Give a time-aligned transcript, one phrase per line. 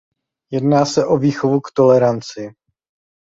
[0.51, 2.55] Jedná se o výchovu k toleranci.